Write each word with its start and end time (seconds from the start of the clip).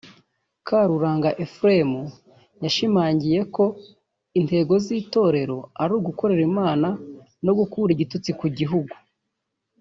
Karuranga 0.67 1.29
Euphrem 1.43 1.91
yashimangiye 2.63 3.39
ko 3.55 3.65
intego 4.39 4.73
z’itorero 4.85 5.57
ari 5.81 5.91
ugukorera 5.99 6.43
Imana 6.51 6.87
no 7.45 7.53
gukura 7.59 7.89
igitutsi 7.93 8.31
ku 8.39 8.47
gihugu 8.57 8.93